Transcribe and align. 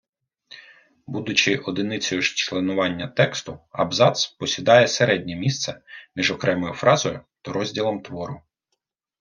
Будучи 1.07 1.57
одиницею 1.57 2.21
членування 2.21 3.07
тексту, 3.07 3.59
абзац 3.71 4.25
посідає 4.27 4.87
середнє 4.87 5.35
місце 5.35 5.81
між 6.15 6.31
окремою 6.31 6.73
фразою 6.73 7.19
та 7.41 7.51
розділом 7.53 8.01
твору. 8.01 8.41